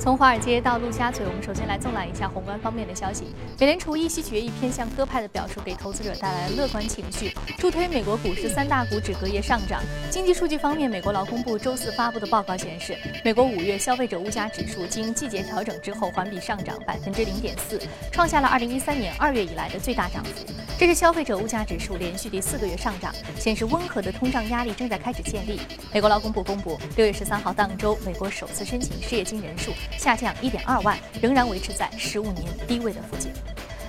[0.00, 3.34] 从华尔街到陆家嘴，我们首先来纵览一下宏观方面的消息。
[3.58, 9.82] 美联储议息决议偏向鸽派的表述，给投资者带来了乐观情绪，助推美国股市三大股指隔夜上涨。
[10.08, 17.78] 经济数据方面，美国劳工部周四发布的报告显示，美国五月消费者物价指数经季节调整之后环比上涨百分之零点四，
[18.10, 20.30] 创下了二零一三年二月以来的最大涨幅。
[20.78, 25.60] 这是消费者物价指数连续第四个月上涨，显示温和的通胀压力正在开始建立。
[25.92, 29.50] 美国劳工部公布，六月十三号当周，美国首次申请失业金人。
[29.58, 29.70] 数。
[29.96, 33.30] 下降一点二万，仍然维持在十五年低位的附近。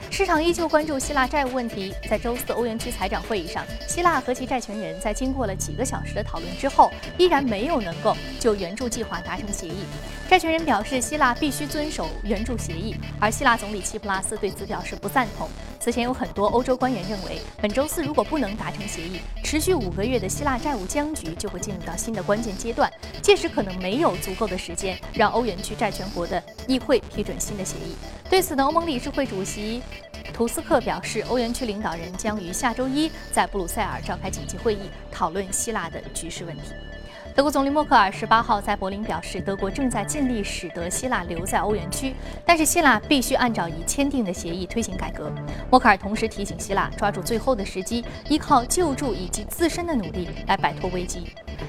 [0.09, 1.95] 市场依旧关注希腊债务问题。
[2.09, 9.85] 在周四欧元区财长会议上，希腊和其债权人在经过了几个小时的讨论之后，依然没有能够就援助计划达成协议。
[10.29, 15.49] 债权人表示，希腊必须遵守援助协议，而希腊总理齐普拉斯对此表示不赞同。
[15.81, 22.87] 此前有很多欧洲官员认为，本周四如果不能达成协议，持续五个月的希腊债务僵局就会进入到新的关键阶段，
[23.19, 27.95] 届时可能没有足够的时间让欧元区债权国的议会批准新的协议。
[28.29, 29.81] 对此呢，欧盟理事会主席。
[30.31, 36.73] 图斯克表示，欧元区领导人将于下周一在布鲁塞尔召开紧急会议，讨论希腊的局势问题。
[37.33, 42.13] 德国总理默克尔十八号在柏林表示，德国正在尽力使得希腊留在欧元区，
[42.45, 45.31] 但是希腊必须按照已签订的协议推行改革。
[45.69, 51.27] 默克尔同时提醒希腊抓住最后的时机，依靠救助以及自身的努力来摆脱危机。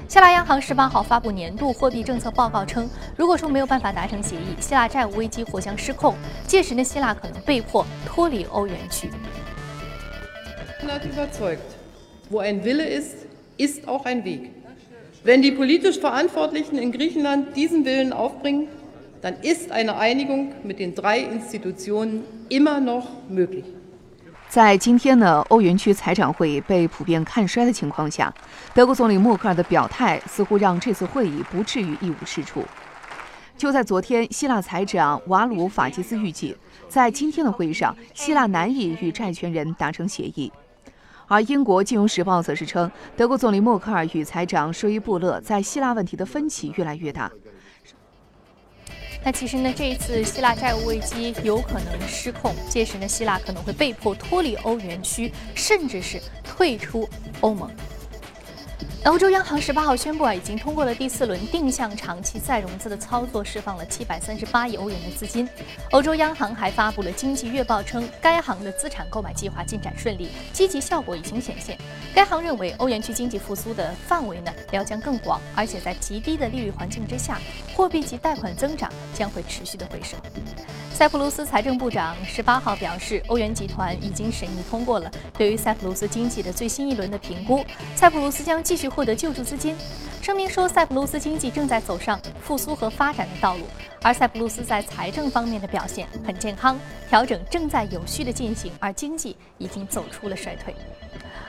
[0.09, 6.13] 希腊央行十八号发布年度货币政策报告称，如果说没有办法达成协议，希腊债务危机或将失控，
[6.45, 9.09] 届时呢，希腊可能被迫脱离欧元区。
[12.31, 14.49] Wo ein Wille ist, ist auch ein Weg.
[15.25, 18.67] Wenn die politisch Verantwortlichen in Griechenland diesen Willen aufbringen,
[19.21, 23.63] dann ist eine Einigung mit den drei Institutionen immer noch möglich.
[24.49, 28.33] 在今天呢，欧元区财长会被普遍看衰的情况下，
[28.73, 32.61] 德国总理默克尔的表态似乎让这次会议不至于一无是处。
[33.57, 36.53] 就在昨天，希腊财长瓦鲁法基斯预计，
[36.89, 40.51] 在今天的会议上，希腊难以与债权人达成协议。
[41.27, 47.31] 而英国《金融时报》则是称，德国总理默克尔与财长舒伊布勒在希腊问题的分歧越来越大。
[49.25, 57.07] 那其实呢，这一次希腊债务危机有可能失控，届时呢，希腊可能会被迫脱离欧元区，甚至是退出
[57.39, 57.71] 欧盟。
[59.05, 65.47] 欧洲央行十八号宣布啊，已经通过了第四轮定向长期再融资的操作，释放了七百三十八亿欧元的资金。
[65.91, 71.77] 欧洲央行还发布了经济月报，称该行的资产购买计划进展顺利，积极效果已经显现。
[72.15, 77.41] 该行认为，欧元区经济复苏的范围呢要将更广，而且在极低的利率环境之下，
[77.75, 80.17] 货币及贷款增长将会持续的回升。
[81.03, 87.61] 塞浦路斯财政部长十八号表示，欧元集团已经审议通过了对于塞浦路斯经济的最新一轮的评估，
[87.93, 89.75] 塞浦路斯将继续获得救助资金。
[90.21, 93.65] 声明说，塞浦路斯经济正在走上复苏和发展的道路，
[94.01, 100.73] 而塞浦路斯在财政方面的表现很健康，调整正在有序的进行，而经济已经走出了衰退。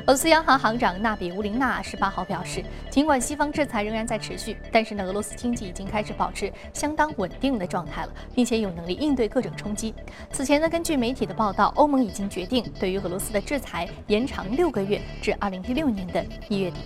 [0.04, 9.94] 俄罗斯央行行长纳比乌林娜十八号表示，尽管西方制裁仍然在持续，但是呢，俄罗斯经济已经开始保持相当稳定的状态了，并且有能力应对各种冲击。
[10.30, 16.80] 此前呢，根据媒体的报道，欧盟已经决定对于俄罗斯的制裁延长六个月，至二零一六年的一月底。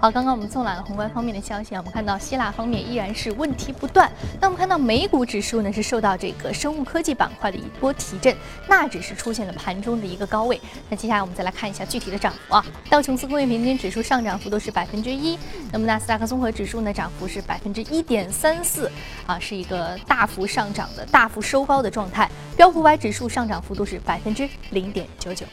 [0.00, 4.10] 好，刚刚我们纵览了宏观方面的消息啊，我们看到希腊方面依然是问题不断。
[4.40, 8.34] 那我们看到美股指数呢是受到这个生物科技板块的一波提振，
[8.66, 10.58] 纳指是出现了盘中的一个高位。
[10.88, 15.38] 那接下来我们再来看一下具体的涨幅啊，道琼斯工业平均指数上涨幅度是百分之一，
[15.70, 18.90] 那么纳斯达克综合指数呢涨幅是百分之一点三四，
[19.26, 22.26] 啊是一个大幅上涨的大幅收高的状态。
[22.56, 25.44] 标普五百指数上涨幅度是百分之零点九九。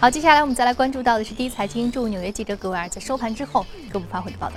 [0.00, 4.54] 好，接下来我们再来关注到的是第一财经驻纽约记者葛维尔在收盘之后给我们发回的报道。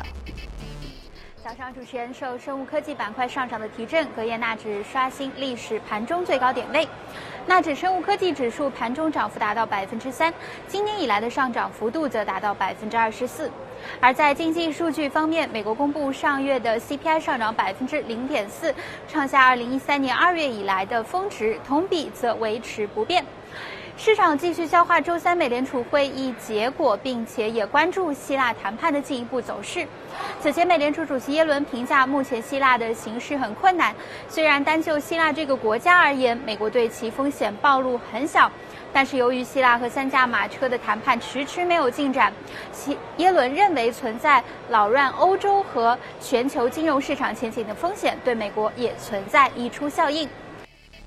[1.43, 6.87] 早上，主持人受生物科技板块上涨的提振，隔夜纳指刷新历史盘中最高点位。
[7.47, 10.31] 纳指生物科技指数盘中涨幅达到百分之三，
[10.67, 13.49] 今年以来的上涨幅度则达到百分之二十四。
[13.99, 18.71] 而在经济数据方面，美国公布上月的 CPI 上涨百分之零点四，
[19.07, 23.25] 创下二零一三年二月以来的峰值，同比则维持不变。
[23.97, 29.85] 市场继续消化周三美联储会议结果，并且也关注希腊谈判的进一步走势。
[30.41, 33.93] 此前，美联储主席耶伦评价目前希腊的形势很困难。
[34.27, 38.51] 虽然单就希腊这个国家而言，美国对其风险暴露很小，
[38.91, 42.33] 但是由于希腊和三驾马车的谈判迟迟没有进展，
[43.17, 50.27] 耶伦认为存在扰乱欧洲和全球金融市场前景的风险，对美国也存在溢出效应。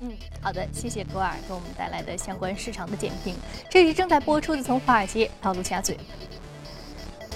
[0.01, 0.11] 嗯，
[0.41, 3.35] 好的，谢谢格尔给我们带来的相关市场的点评。
[3.69, 5.95] 这里正在播出的《从华尔街到陆家嘴》。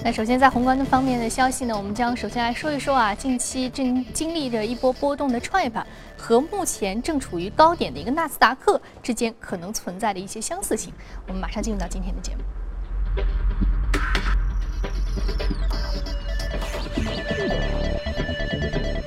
[0.01, 5.85] 那首先在宏观的方面的消息呢，我们将首先来说一说啊，近期正经历着一波波动的创业板
[6.17, 10.93] 和目前正处于高点的一个纳斯达克之间可能存在的一些相似性。
[11.27, 12.41] 我们马上进入到今天的节目。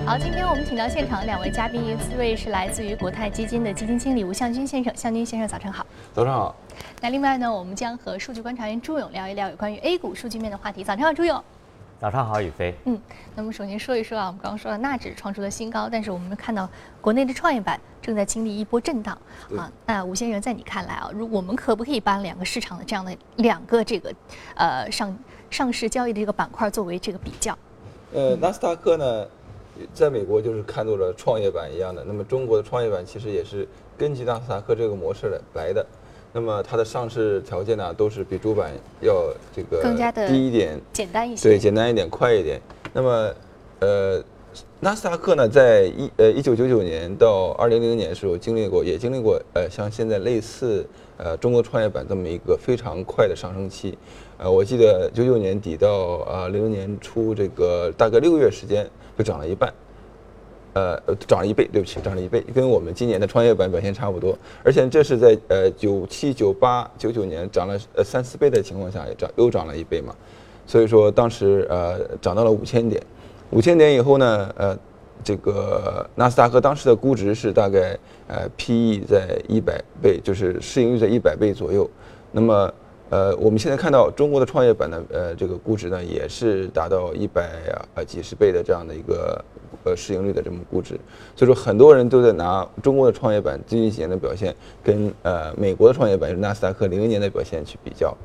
[0.05, 5.87] 好，今天我们请到现场的两位嘉宾，一位是来自于国泰基金的基金经理吴向军先生，向军先生早晨好。
[6.13, 6.57] 早上好。
[7.01, 10.83] 那另外呢，我们将和数据观察员朱勇聊一聊有关于 A 股数据面的话题。
[10.83, 11.43] 早上好，朱勇。
[12.01, 12.75] 早上好，宇飞。
[12.85, 13.01] 嗯，
[13.37, 16.69] 那么首先说一说啊，我们刚刚说了纳指创出了新高，但是我们看到
[17.01, 19.17] 国内的创业板正在经历一波震荡
[19.57, 19.71] 啊。
[19.87, 24.13] 那吴先生，在你看来啊，如我们可不可以把两个市场的这样的两个这个
[24.57, 25.17] 呃上
[25.49, 27.57] 上市交易的这个板块作为这个比较？
[28.13, 29.27] 呃，纳斯达克呢？
[29.95, 33.67] 在美国就是看作了创业板一样的，那么中国的创业板其实也是
[33.97, 35.85] 根据纳斯达克这个模式来来的，
[36.33, 42.61] 那么它的上市条件呢都是比主板要这个更加的低一点，简单一些，对，简单一点，快一点。
[42.93, 43.35] 那么，
[43.81, 44.23] 呃，
[44.81, 50.87] 纳斯达克呢，在一呃一九九九年到二零零零年的时候经历过，也经历过呃像现在类似
[51.17, 53.97] 呃中国创业板这么一个非常快的上升期，
[54.37, 58.87] 呃，我记得九九年底到啊零零年初这个大概六个月时间。
[59.17, 59.73] 就涨了一半，
[60.75, 60.99] 呃，
[61.29, 64.37] 涨了一倍，对不起，涨了一倍，跟我们今年的创业板表现差不多。
[64.65, 70.15] 而且这是在呃九七、九八、九九年涨了呃三四倍的情况下，也涨又涨了一倍嘛。
[70.67, 73.03] 所以说当时呃涨到了五千点，
[73.51, 74.79] 五千点以后呢，呃，
[75.23, 77.99] 这个纳斯达克当时的估值是大概
[78.29, 81.89] 呃 PE 在一百倍，就是市盈率在一百倍左右。
[82.31, 82.73] 那么
[83.13, 87.43] 呃，我们现在看到中国的创业板呢，呃，这个估值呢也是达到一百
[87.95, 89.45] 啊几十倍的这样的一个
[89.85, 90.99] 呃市盈率的这么估值，
[91.37, 98.17] 所以说很多人都在拿中国的创业板最近几年的表现跟呃美国的创业板，就是纳斯达克零零年的表现去比较。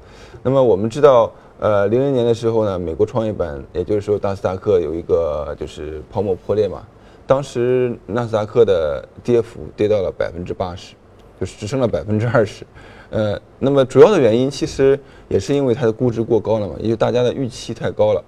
[0.41, 1.29] 那么我们知道，
[1.59, 6.81] 呃，零零年的时候呢，美国创业板，也就是说纳斯达克有一个就是泡沫破裂嘛，
[7.25, 10.95] 当时纳斯达克的跌幅跌到了百分之八十，
[11.41, 12.65] 就是只剩了百分之二十。
[13.09, 14.99] 呃，那么主要的原因其实
[15.29, 18.23] 也是因为它的估值过高了嘛，因为大家的预期太高了，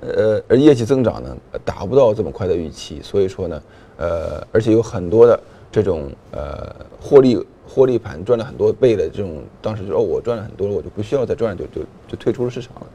[0.00, 1.34] 呃，而业绩增长呢
[1.64, 3.62] 达不到这么快的预期，所以说呢，
[3.96, 5.40] 呃，而且有很多的
[5.72, 12.86] 这种呃获利获利盘赚了很多倍的这种，当时就哦我赚了很多了，我就不需要再赚，就就就退出了市场了，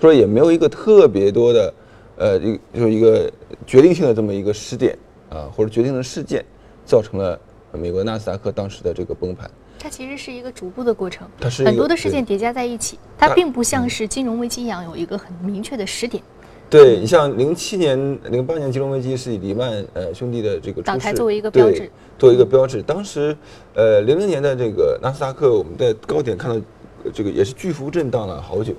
[0.00, 1.74] 所以也没有一个特别多的
[2.16, 3.30] 呃一就一个
[3.66, 4.96] 决定性的这么一个时点
[5.28, 6.42] 啊或者决定的事件，
[6.86, 7.38] 造成了
[7.72, 9.50] 美国纳斯达克当时的这个崩盘。
[9.84, 16.24] 它其实是一个逐步的过程，它是很多的事件叠加在一起，它并不像是金融危机一样有一个很明确的时点。
[16.70, 22.80] 对你像零七年、零八年金融危机是以黎曼呃兄弟的这个倒台作为一个标志，作为一个标志。
[22.80, 23.36] 当时
[23.74, 26.66] 呃零零年的这个纳斯达克，我们在高点看到
[27.12, 28.72] 这个也是巨幅震荡了好久，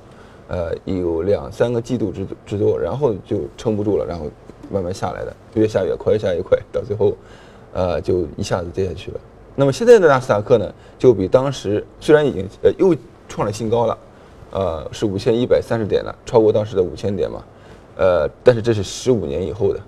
[0.48, 4.26] 呃有两三个季度之之多，然后就撑不住了，然后
[4.72, 7.16] 慢慢下来的，越下越快，越下越快，到最后
[7.74, 9.20] 呃就一下子跌下去了。
[9.56, 12.96] 那么现在的纳斯达克呢，就比当时虽然已经呃又
[13.30, 13.98] 创了新高了，
[14.52, 17.44] 呃是五千一百三十点了，超过当时的五千点嘛，
[17.98, 19.80] 呃但是这是十五年以后的，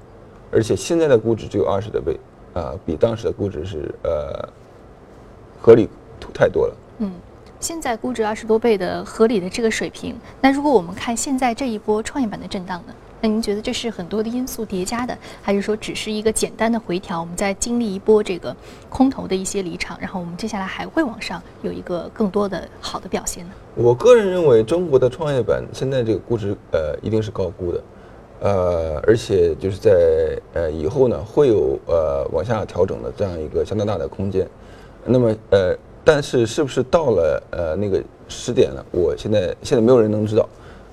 [0.52, 2.18] 而且现在的估值只有二十的倍，
[2.54, 4.50] 啊比当时的估值是呃
[5.60, 5.90] 合理
[6.34, 6.76] 太多了。
[7.00, 7.12] 嗯，
[7.60, 12.94] 现在估值二十多倍的合理的这个水平，那如果我们看现在这一波创业板的震荡呢？
[13.20, 17.20] 那您觉得这是很多的因素叠加的，还是说只是一个简单的回调？
[17.20, 18.56] 我们在经历一波这个
[18.90, 23.54] 空头的一些离场，然后我们接下来还会往上有一个更多的好的表现呢？
[23.74, 27.84] 我个人认为，中国的创业板现在这个估值呃一定是高估的，
[28.42, 34.48] 呃，而且就是在呃以后呢会有呃往下调整的这样一个相当大的空间。
[35.04, 38.86] 那么呃，但是是不是到了呃那个时点呢？
[38.92, 40.48] 我现在现在没有人能知道。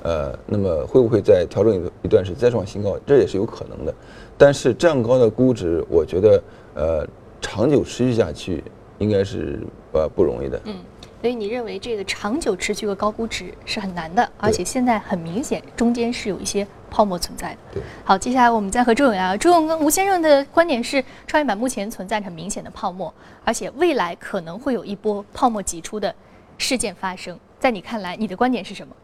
[0.05, 2.99] 呃，那么会不会再调整一一段时间再创新高？
[3.07, 3.95] 这也是有可能的。
[4.37, 6.43] 但是这样高的估值，我觉得
[6.75, 7.07] 呃
[7.41, 8.63] 长久持续下去
[8.99, 9.59] 应该是
[9.93, 10.61] 呃不容易的。
[10.65, 10.77] 嗯，
[11.23, 17.59] 所以你认为这个长久持续个高估值是很难的，而且现在很明显中间是有一些泡沫存在的。
[17.73, 17.83] 对。
[18.05, 19.35] 好，接下来我们再和周勇聊。
[19.39, 23.11] 周勇跟吴先生的观点是，创业板目前存在很明显的泡沫，
[23.43, 26.15] 而且未来可能会有一波泡沫挤出的
[26.59, 27.39] 事件发生。
[27.59, 28.95] 在你看来，你的观点是什么？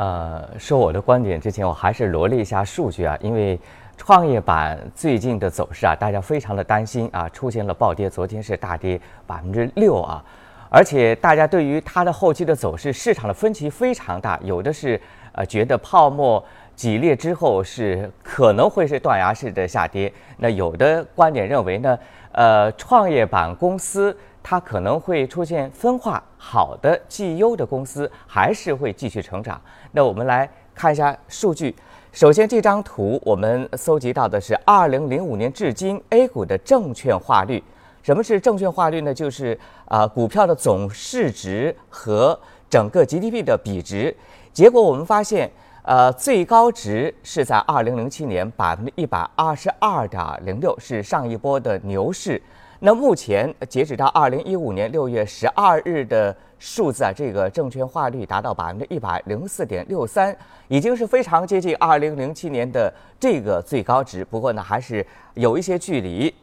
[0.00, 3.60] 呃，说我的观点之前，我还是罗列一下数据啊，因为
[3.98, 10.24] 创业板最近的走势啊，大家非常的担心啊，出现了暴跌，昨天是大跌百分之六啊，
[10.70, 14.98] 而且大家对于它的后期的走势，市场的分歧非常大，有的是
[15.32, 16.42] 呃觉得泡沫
[16.74, 21.98] 挤裂之后是可能会是断崖式的下跌，那有的观点认为呢，
[22.32, 29.60] 呃，创业板公司它可能会出现分化，好的绩优的公司还是会继续成长。
[29.92, 31.74] 那我们来看一下数据。
[32.12, 37.62] 首先，这张图我们搜集到的是二零零五年至今 A 股的证券化率。
[38.02, 39.12] 什么是证券化率呢？
[39.14, 42.36] 就是啊，股票的总市值和
[42.68, 44.16] 整个 GDP 的比值。
[44.52, 45.48] 结果我们发现，
[45.82, 52.42] 呃，最高值是在二零零七年百分之一百二十二点零六，是上一波的牛市。
[52.82, 60.34] 那目前截止到二零一五年六月十二日的数字啊，这个证券化率达到百分之一百零四点六三，
[60.66, 64.24] 已经是非常接近二零零七年的这个最高值。
[64.24, 66.34] 不过呢，还是有一些距离。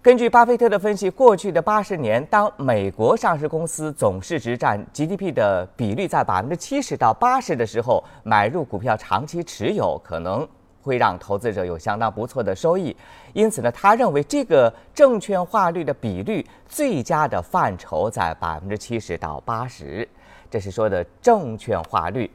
[0.00, 10.48] 根据巴菲特的分析，过去的八十年，当美国上市公司总市值占 GDP 的比率在百分之七十到八十的时候，买入股票长期持有可能。
[10.82, 12.94] 会让投资者有相当不错的收益，
[13.32, 20.06] 因此呢，他认为这个证券化率的比率最佳的范畴在百分之七十到八十，
[20.50, 22.30] 这是说的证券化率。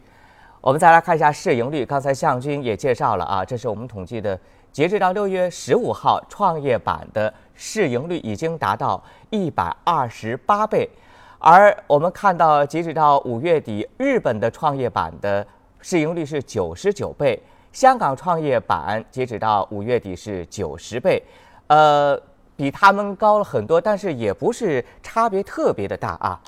[0.61, 4.39] 我们再来看一下市盈率，刚才向军也介绍了啊，这是我们统计的，
[4.71, 10.89] 截止到六月十五号，创业板的市盈率已经达到一百二十八倍，
[11.37, 15.45] 而我们看到截止到五月底，日本的创业板的
[15.81, 17.41] 市盈率是九十九倍。
[17.77, 21.21] 香港创业板截止到五月底是九十倍，
[21.67, 22.19] 呃，
[22.55, 26.41] 比他们高了很多，但是也不是差别特别的大啊。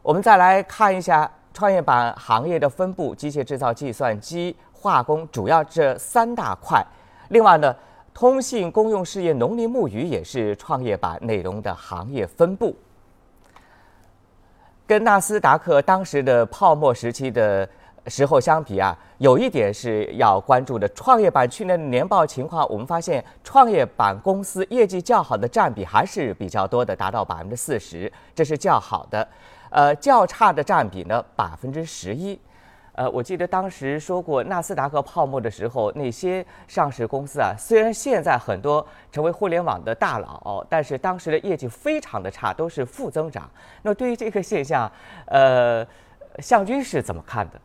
[0.00, 6.82] 我们再来看一下创业板行业的分布：机械制造、计算机、化工，主要这三大块。
[7.28, 7.76] 另外呢，
[8.14, 12.74] 通信、公用事业、农林牧渔也是创业板内容的行业分布。
[14.86, 17.68] 跟纳斯达克当时的泡沫时期的。
[18.08, 20.88] 时候相比啊，有一点是要关注的。
[20.88, 29.28] 创业板去年年报情况，我们发现创业板公司业绩较好的占比还是比较多的，达到百分之四十，这是较好的。
[29.70, 32.40] 呃，较差的占比呢，百分之十一。
[32.92, 43.48] 呃，我记得当时说过纳斯达克泡沫的时候，那些上市公司啊，虽然现在很多成为互联网的大佬，但是当时的业绩非常的差，都是负增长。
[43.82, 44.90] 那对于这个现象，
[45.26, 45.86] 呃，
[46.38, 47.60] 向军是怎么看的？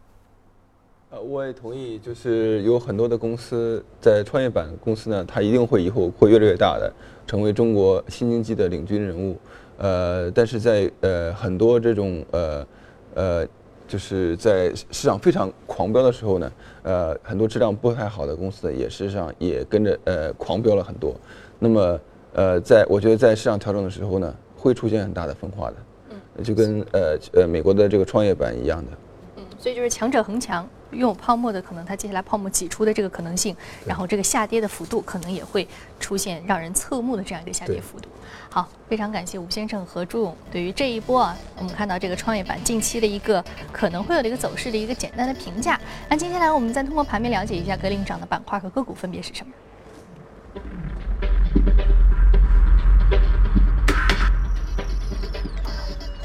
[1.13, 6.91] 呃，我也同意，就是有很多的公司在创业板公司呢，它一定会以后会越来越大的，
[7.27, 9.37] 成为中国新经济的领军人物。
[9.77, 12.67] 呃，但是在呃很多这种呃
[13.13, 13.47] 呃，
[13.87, 16.51] 就是在市场非常狂飙的时候呢，
[16.81, 21.13] 呃，很多质量不太好的公司呢，也实上也跟着呃狂飙了很多。
[21.59, 21.99] 那么
[22.33, 25.75] 呃，在我觉得在市场调整的时候呢，会出现很大的分化的，
[26.09, 28.91] 嗯，就跟呃呃美国的这个创业板一样的。
[29.37, 30.67] 嗯，所以就是强者恒强。
[30.93, 35.67] 拥有泡沫的可能，它接下来泡沫挤出的这个可能性，然后这个下跌的幅度可能也会
[35.99, 38.07] 出现让人侧目的这样一个下跌幅度。
[38.49, 45.79] 好，非常感谢吴先生和朱勇对于这一波啊，我们看到这个创业板近期的一个可能会有的一个走势的一个简单的评价。
[46.09, 49.53] 那接下来我们再通过盘面了解一下格林涨的板块和个股分别是什么。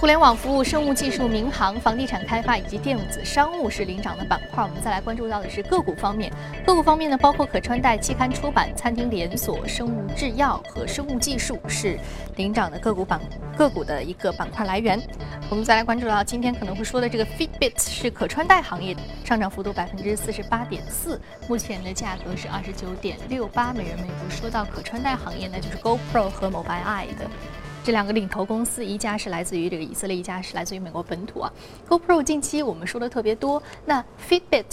[0.08, 4.64] 互联网服务、生物技术、民航、房地产开发以及电子商务是领涨的板块。
[4.64, 6.32] 我们再来关注到的是个股方面，
[6.64, 11.98] 个股方面呢，包括可穿戴、期刊出版、餐厅连锁、生物制药和生物技术是
[12.36, 13.20] 领涨的个股板
[13.54, 14.98] 个股的一个板块来源。
[15.50, 18.96] 我们再来关注到今天可能会说的这个 Fitbit 是可穿戴行业
[19.26, 24.30] 上涨幅度百分之四十八点四，目前的价格是二十九点六八美元每股。
[24.30, 27.28] 说到可穿戴行业，那就是 GoPro 和 Mobileye 的。
[27.88, 31.50] 这两个领头公司，一家是来自于这个以色列，一家是来自于美国本土啊。
[31.88, 34.66] GoPro 近期我们说的特别多，那 Fitbit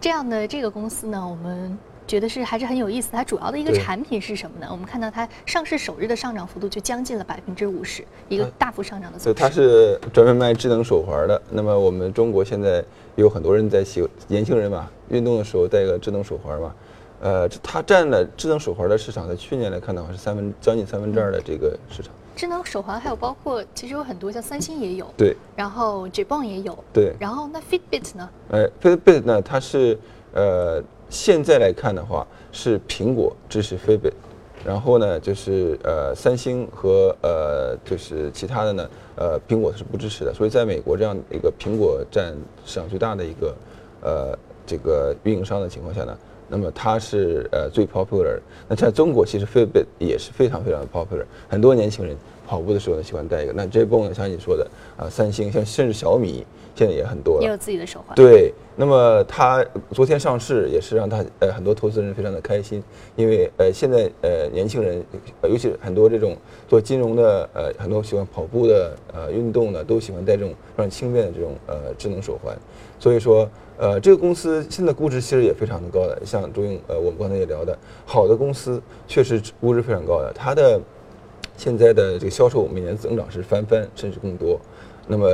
[0.00, 1.76] 这样的这个公司呢，我们
[2.06, 3.10] 觉得是还是很有意思。
[3.10, 4.68] 它主要的一个产品是什么呢？
[4.70, 9.34] 我们看到它上市首日的上涨幅度就将近了百分之五十，一个大幅上涨的走势。
[9.34, 11.42] 它是专门卖智能手环的。
[11.50, 12.80] 那么我们中国现在
[13.16, 16.72] 有很多人在喜年轻人嘛，运动的时候戴个智能手环嘛。
[17.20, 22.12] 呃，它占了智能手环的市场，在去年来看的话是三分将近三分之二的这个市场。
[22.34, 28.28] 智能手环还有包括，其实有很多像三星也有，对，然后 j b o n 也有，对，然后那 Fitbit 呢？
[28.48, 29.98] 呃，Fitbit 呢，它是
[30.32, 34.12] 呃现在来看的话是苹果支持 Fitbit，
[34.64, 42.34] 然后呢就是呃三星和呃就是其他的呢呃苹果是不支持的，所以在美国这样一个苹果占
[42.64, 43.54] 市场最大的一个
[44.00, 46.16] 呃这个运营商的情况下呢。
[46.52, 52.14] 那么它是呃最 popular，那在中国其实 Fitbit 也是非常非常的 popular，很多年轻人
[52.46, 53.54] 跑步的时候呢喜欢戴一个。
[53.54, 58.14] 那 J Bone，像你说的啊，三星像甚至小米现在也很多了，也有自己的手环。
[58.14, 62.84] 对，那么它昨天上市也是让它呃很多投资人非常的开心，
[63.16, 65.02] 因为呃现在呃年轻人，
[65.40, 66.36] 呃尤其很多这种
[66.68, 72.54] 做金融的呃很多喜欢跑步的呃运动的都喜欢戴这种非常轻便的这种呃智能手环，
[72.98, 73.48] 所以说
[73.78, 80.80] 呃这个公司现在估值其实也非常的高的，像周勇呃我们刚才也聊的，好的公司确实估值非常高的，它的
[81.56, 84.60] 现在的这个销售每年增长是翻番甚至更多，
[85.06, 85.26] 那么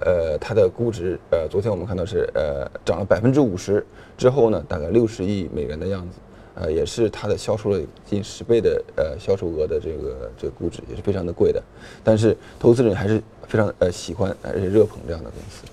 [0.00, 3.84] 呃它的估值呃昨天我们看到是呃涨了百分之五十
[4.16, 6.18] 之后呢，大概六十亿美元的样子，
[6.54, 11.62] 呃也是它的销售了近十倍的呃销售额的这个这个估值也是非常的贵的，
[12.02, 15.64] 但是投资人还是非常呃喜欢而且热捧这样的公司。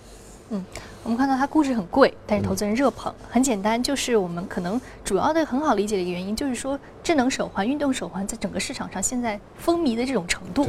[0.52, 0.66] 嗯，
[1.04, 3.14] 我们看到它估值很贵，但是投资人热捧。
[3.30, 10.68] 很简单，就是我们可能主要的很好理解的一个原因，就是说智能手环、运动手环在整个市场上现在风靡的这种程度。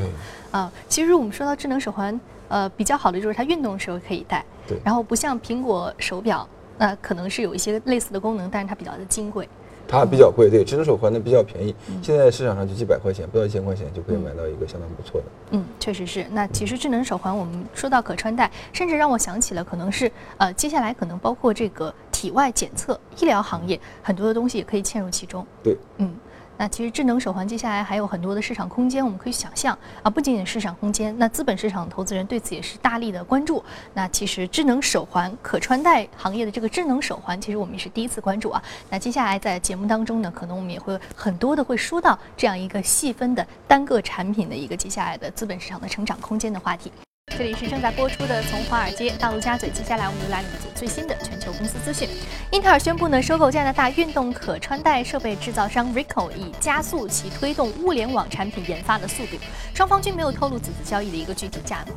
[0.50, 2.18] 啊，其实我们说到智能手环，
[2.48, 6.46] 呃，比较好的就是它运动的时候可以戴，对然后不像苹果手表，
[6.76, 9.48] 那、可能是有一些类似的功能，但是它比较的金贵。
[9.90, 15.26] 它比较贵，对，智能手环呢比较便宜，现在市场上就几百块钱，不到一千块钱就可以买到一个相当不错的。
[15.50, 16.24] 嗯，确实是。
[16.30, 25.44] 那其实智能手环，我们说到可穿戴，甚至让我想起了可能是呃，接下来可能包括这个体外检测、医疗行业很多的东西也可以嵌入其中。
[25.60, 26.14] 对，嗯。
[26.60, 33.64] 那其实智能手环接下来还有很多的市场空间，我们可以想象啊，不仅仅市场空间，那资本市场投资人对此也是大力的关注。
[33.94, 38.62] 那其实智能手环可穿戴行业的这个智能手环，其实我们也是第一次关注啊。
[38.90, 46.92] 那接下来在节目当中呢，可能我们也会很多的会说到这样一个细分的单个产品的一个接下来的资本市场的成长空间的话题。
[47.40, 52.06] 这里是正在播出的《从华尔街到陆家嘴》，接下来我们来一组最新的全球公司资讯。
[52.52, 59.38] 英特尔宣布呢，收购加拿大运动可穿戴设备制造商 Rico，以加速其推动物联网产品研发的速度。
[59.72, 61.94] 双方均没有透露此次交易的一个具体价格。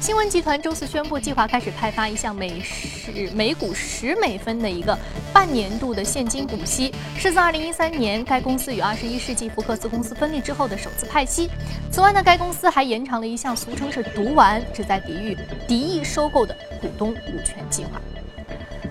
[0.00, 4.98] 新闻集团周四宣布，计划开始派发一项每十每股十美分的一个
[5.30, 11.50] 半年度的现金股息，是自二零一三年该公司与二十一世纪福克斯公司分立之后的首次派息。
[11.92, 15.36] 此外呢，该公司还延长了一项俗称是“毒丸”，旨在抵御
[15.68, 18.00] 敌意收购的股东股权计划。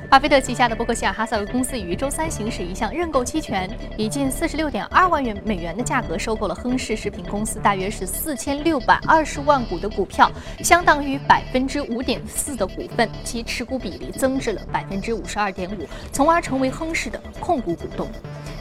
[0.09, 10.31] 巴菲特旗下的伯克希尔哈撒韦公司于周三行使一项认购期权，以近四十六点二万元美元的价格收购了亨氏食品公司大约是四千六百二十万股的股票，
[10.63, 18.09] 相当于百分之五点四的股份，其持股比例增至了百分之五十二点五，从而成为亨氏的控股股东。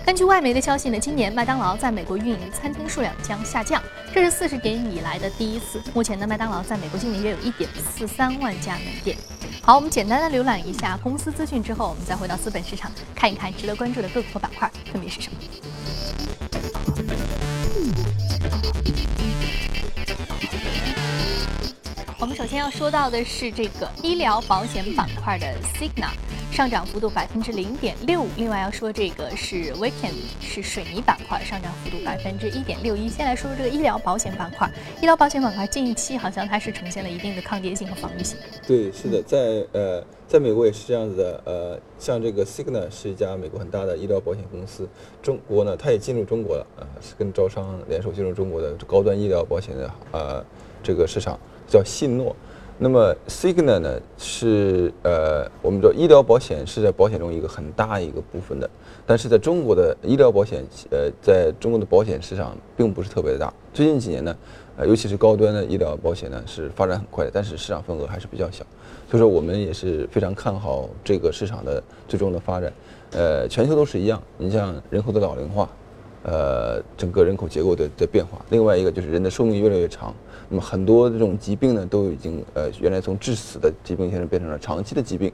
[0.08, 5.82] 根据外媒的消息呢，今年麦当劳在美国运营餐厅数量将下降，这是四十年以来的第一次。
[5.92, 9.18] 目前呢，麦当劳在美国今年约有一点四三万家门店。
[9.60, 15.38] 好，我们简单的浏览一下公司资讯之后，我们再回到资本市场，看一看值得关注的个股和板块分别是什么。
[22.18, 26.14] 我们首先要说到的是这个医疗保险板块的 Signal。
[26.58, 28.26] 上涨幅度百分之零点六五。
[28.36, 33.08] 另外要说这个是 Weekend 是水泥板块，上涨幅度百分之一点六一。
[33.08, 34.68] 先来说说这个医疗保险板块，
[35.00, 38.36] 医疗保险板块近期好像它是呈现了一定的抗跌性和防御性。
[38.66, 41.40] 对，是的，在呃，在美国也是这样子的。
[41.44, 44.88] 呃，像这个 Cigna 是一家美国很大的医疗保险公司，
[45.22, 50.44] 中国呢，它也进入中国了，啊、是跟招商联手进入中国的高端医疗保险的呃
[50.82, 52.34] 这个市场，叫信诺。
[52.80, 58.70] 那么 Signa 呢是呃，我们知道医疗保险是在保险中一个很大一个部分的，
[59.04, 63.52] 但是在中国的医疗保险，呃，在中国的保险市场并不是特别的大。
[63.74, 64.36] 最近几年呢，
[64.76, 68.64] 呃，尤其是高端的医疗保险呢是发展很快的，但是市场份额还是比较小。
[69.10, 72.72] 所以说我们也是非常看好这个市场的最终的发展。
[73.10, 75.68] 呃，全球都是一样，你像人口的老龄化，
[76.24, 80.14] 呃，整个人口结构的的变化，另外一个就是人的寿命越来越长。
[80.50, 85.30] 那么很多这种疾病呢，都已经呃原来从致死的疾病，现在变成了长期的疾病，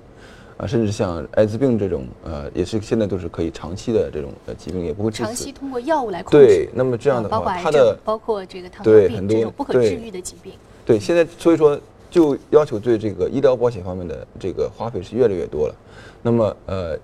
[0.57, 5.25] 啊，甚至像艾滋病这种呃，也是现在都是可以长期的这种呃疾病，也不会致死。
[5.25, 6.47] 长期通过药物来控制。
[6.47, 10.53] 对，那么这样的话，包括它的，包括这个糖尿病很多这种不可治愈的疾病。
[10.85, 11.79] 对，现在所以说
[12.11, 15.75] 就要求对这个医疗保险方面的这个花费是越来越多了。
[16.23, 16.99] 那么呃，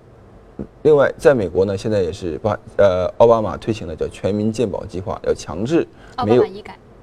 [0.83, 5.87] 另外在美国呢，现在也是巴呃奥巴马推行了叫全民健保计划，要强制
[6.25, 6.45] 没有。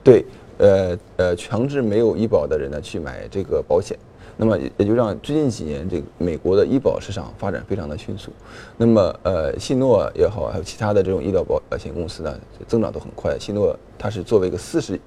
[0.02, 0.24] 对，
[0.58, 3.98] 呃呃，强制没有医保的人呢去买这个保险，
[4.36, 8.30] 那么也也就让最近几年这个美国的医保市场发展非常的迅速。
[8.76, 12.34] 那么呃，信诺也好，还有其他的这种医疗保险公司呢，
[12.66, 13.38] 增长都很快。
[13.38, 14.98] 信诺它是作为一个四十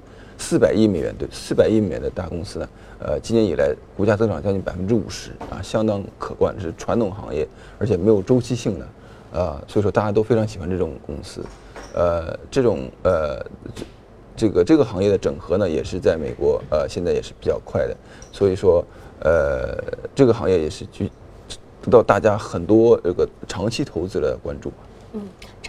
[0.42, 11.46] 四百亿美元对四百亿美元的大公司呢，呃，今年以来股价增长将近百分之五十啊，相当可观，是传统行业，而且没有周期性的，啊，所以说大家都非常喜欢这种公司，
[11.94, 13.46] 呃，这种呃。
[13.76, 13.86] 这
[14.34, 17.96] 这个这个行业的整合呢，也是在美国呃现在也是比较快的，
[18.32, 18.84] 所以说
[19.20, 19.78] 呃
[20.16, 21.12] 这个行业也是具
[21.84, 24.72] 得到大家很多这个长期投资者的关注。
[25.14, 25.22] 嗯，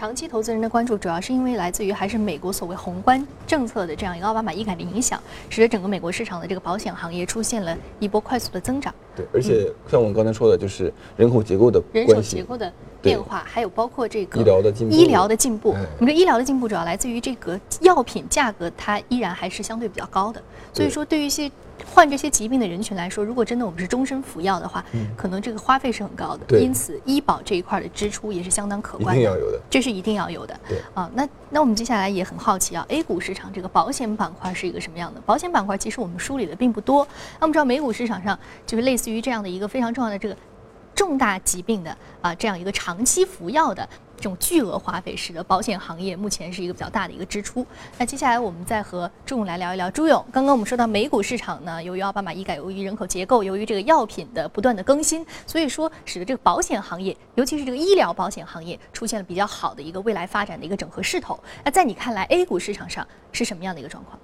[0.03, 5.17] 长期投资人的关注主要是因为来自于还是美国所谓宏观政策的这样一个奥巴马医改的影响，
[5.49, 8.93] 使得整个美国市场的这个保险行业出现了一波快速的增长。
[9.15, 12.69] 对，而且像我们刚才说的，就是人口结构的人手结构的
[13.03, 14.95] 变化，还有包括这个医疗的进步。
[14.95, 20.41] 医疗的进步，我们这医疗的进步主要来自于这个药品价格，它依然还是相对比较高的。
[20.71, 21.51] 所以说，对于一些
[21.93, 24.83] 患这些疾病的人群来说，如果真的我们是终身服药的话，
[25.15, 26.59] 可能这个花费是很高的。
[26.59, 29.21] 因此，医保这一块的支出也是相当可观的。
[29.21, 30.59] 一定要有的，这是一定要有的。
[30.67, 35.21] 对啊，那那我们接下来也很好奇啊，A 股市场这个保险板块是一个什么样的？
[35.25, 37.05] 保险板块其实我们梳理的并不多。
[37.39, 40.35] 那我们知道美股市场上就是类似于这样的一个非常重要的这个
[40.95, 43.87] 重大疾病的啊这样一个长期服药的。
[44.15, 47.65] 这种巨额花费使得保险行业目前是一个比较大的一个支出。
[47.97, 49.91] 那接下来我们再和朱勇来聊一聊。
[49.91, 61.37] 朱勇，刚刚我们说到美股市场呢，由于奥巴马医改，由于人口结构，由于这个药品的不断的更新，所以说使得这个保险行业，尤其是这个医疗保险行业出现了比较好的一个未来发展的一个整合势头。
[61.65, 64.17] 那在你看来，A 股市场上是什么样的一个状况？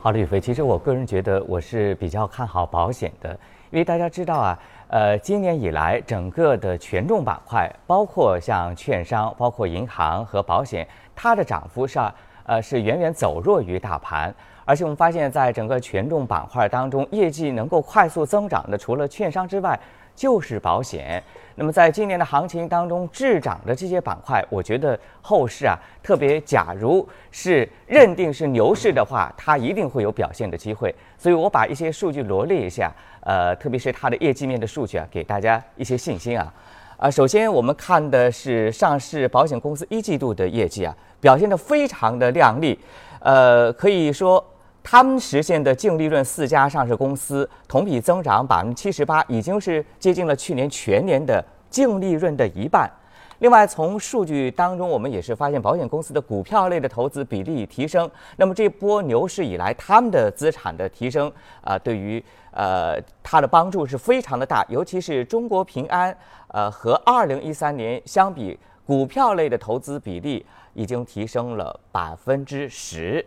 [0.00, 3.30] 好的，宇飞，其实我个人觉得我是比较看好保险的，
[3.70, 4.58] 因为大家知道啊。
[4.88, 12.10] 呃，今年以来，整个的权重板块，包括像券商、包括银行和保险，它的涨幅上，
[12.44, 14.34] 呃，是远远走弱于大盘。
[14.64, 19.78] 而且我们发现，在整个权重板块当中，业绩能够快速增长的，除了券商之外，
[20.14, 21.22] 就是保险。
[21.54, 30.94] 那么在今年的行情当中，滞涨的这些板块，我觉得后市啊，特别假如是认定是牛市的话，它一定会有表现的机会。
[31.18, 32.90] 所以我把一些数据罗列一下。
[33.28, 36.50] 呃，特别是它的业绩面的数据啊，给大家一些信心啊。
[36.96, 42.78] 啊，首先我们看的是上市保险公司一季度的业绩啊，表现的非常的靓丽。
[43.20, 44.42] 呃，可以说
[44.82, 52.90] 他们实现的净利润，四家上市公司同比增长百分之七十八，已经是接近了去年全年的净利润的一半。
[53.40, 58.10] 另外，从数据当中，我们也是发现保险公司的股票类的投资比例提升。
[58.36, 61.30] 那么这波牛市以来，他们的资产的提升
[61.62, 64.66] 啊，对于呃它的帮助是非常的大。
[64.68, 66.16] 尤其是中国平安，
[66.48, 73.24] 呃和二零一三年相比，股票类的投资比例已经提升了百分之十。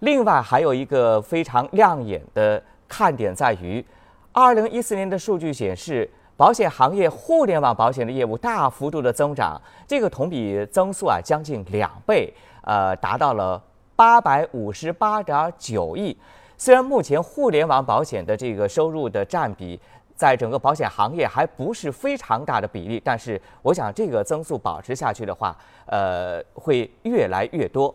[0.00, 3.84] 另外，还有一个非常亮眼的看点在于，
[4.32, 6.08] 二零一四年的数据显示。
[6.36, 13.62] 保险行业互联网保险的业务大幅度的增长，这个同比增速啊将近两倍，呃，达到了
[13.94, 16.16] 八百五十八点九亿。
[16.56, 19.78] 虽然目前互联网保险的这个收入的占比
[20.14, 27.94] 在整个保险行业还不是非常大的比例，但是我想这个增速保持下去的话，呃，会越来越多。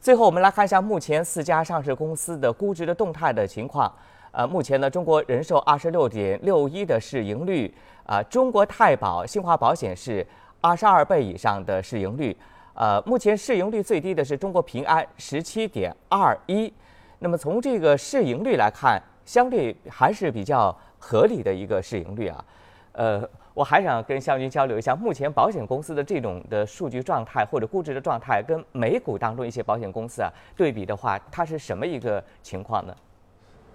[0.00, 3.90] 最后，我们来看一下目前四家上市公司的估值的动态的情况。
[4.32, 7.72] 呃，目前呢，中国人寿二十六点六一的市盈率，
[8.06, 10.24] 啊，中国太保、新华保险是
[10.60, 12.36] 二十二倍以上的市盈率，
[12.74, 16.72] 呃，目前市盈率最低的是中国平安十七点二一。
[17.18, 22.44] 那么从这个市盈率来看，相对还是比较合理的一个市盈率啊。
[22.92, 32.94] 呃，我还想跟肖军交流一下，目前保险公司的这种的数据状态或者估值的状态，跟美股当中一些保险公司啊对比的话，它是什么一个情况呢？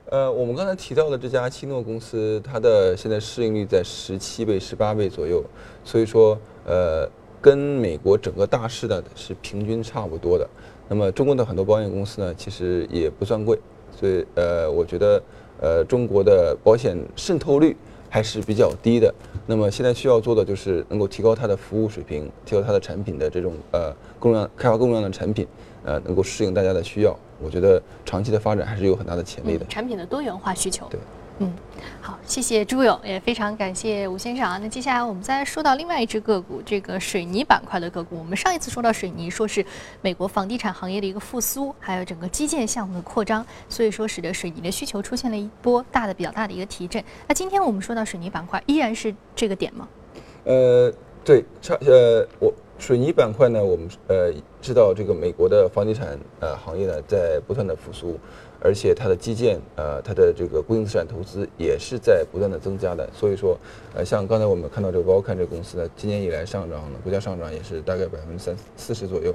[0.07, 5.43] 呃，我们刚才提到的这家七诺公司，它的现在市盈率在十七倍、十八倍左右，
[5.83, 7.09] 所以说，呃，
[7.41, 10.47] 跟美国整个大市的是平均差不多的。
[10.87, 13.57] 那么，中国的很多保险公司呢，其实也不算贵，
[13.91, 15.23] 所以，呃，我觉得，
[15.59, 17.75] 呃，中国的保险渗透率
[18.15, 19.13] 还是比较低的。
[19.45, 25.45] 那么，现在需要做的就是能够提高它的服务水平，提高它的产品的这种呃供量，开发供应量的产品，
[25.83, 27.13] 呃，能够适应大家的需要。
[27.43, 29.65] 我觉得长期的发展还是有很大的潜力的。
[29.65, 30.87] 产品的多元化需求。
[30.89, 30.97] 对，
[31.39, 31.51] 嗯，
[32.01, 34.57] 好，谢谢朱勇，也非常感谢吴先生啊。
[34.61, 38.17] 那接下来我们再说到另外一只个股，这个水泥板块的个股。
[38.17, 39.65] 我们上一次说到水泥，说是
[40.01, 47.03] 美国房地产行业的一个复苏，还有整个基建项目的扩张，所以说使得水泥的需求出现了一波大的、比较大的一个提振。
[47.27, 49.87] 那今天我们说到水泥板块，依然是这个点吗？
[50.45, 50.89] 呃，
[51.25, 52.53] 对，差呃我。
[52.77, 58.19] 水泥板块呢，我们呃知道这个美国的房地产呃行业呢在不断的复苏，
[58.65, 63.07] 而且它的基建呃它的这个固定资产投资也是在不断的增加的。
[63.13, 63.55] 所以说
[63.93, 69.33] 呃像刚才我们看到这个 Vulcan 这个公司呢，今年以来上涨呢，股价上涨也是大概百分之三四十左右，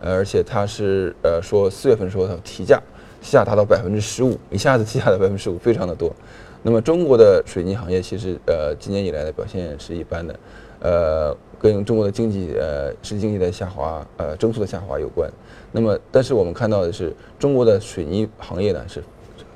[0.00, 2.78] 呃而且它是呃说四月份时候它提价
[3.22, 6.14] 下达到百分之十五，一下子提价了百分之十五，非常的多。
[6.62, 10.38] 那么中国的水泥行业其实呃今年以来的表现是一般的。
[10.78, 15.30] 呃，跟中国的经济呃实体经济的下滑呃增速的下滑有关。
[15.72, 19.02] 那么，但是我们看到的是，中国的水泥行业呢是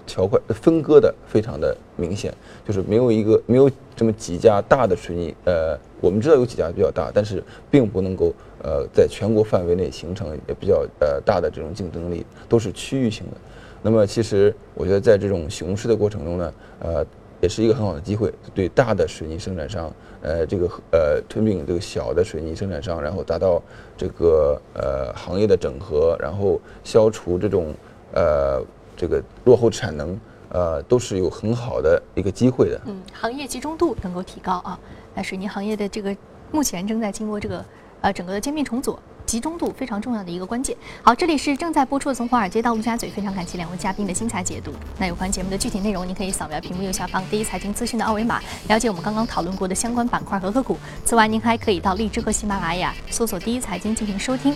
[0.07, 2.35] 条块分割的非常的明显，
[2.67, 8.33] 就是没有一个没有这么几家大的水泥呃，我们知道有几家比较大，但是并不能够
[8.63, 13.37] 呃在全国范围内形成也比较呃大的这种竞争力，都是区域性的。
[13.83, 17.07] 那么，其实我觉得在这种熊市的过程中呢，呃。
[17.40, 23.62] 也是一个很好的机会，对大的水泥生产商，呃，这个呃吞并这个小的水泥生产商，然后达到
[23.96, 27.74] 这个呃行业的整合，然后消除这种
[28.12, 28.62] 呃
[28.96, 32.81] 这个落后产能，呃，都是有很好的一个机会的。
[32.87, 34.79] 嗯，行业集中度能够提高啊，
[35.14, 36.14] 那水泥行业的这个
[36.50, 37.64] 目前正在经过这个
[38.03, 38.98] 呃整个的兼并重组。
[39.31, 40.77] 集中度非常重要的一个关键。
[41.05, 44.73] 好，这里是正在播出的《从华尔街到陆家嘴》，非常感谢两位嘉宾的精彩解读。
[44.99, 50.77] 那有关节目的具体内容，您可以扫描屏幕右下方第一财经资讯的二维码，了解我们刚刚讨论过的相关板块和个股。
[51.05, 54.53] 此外，您还可以到荔枝和喜马拉雅搜索“第一财经”进行收听。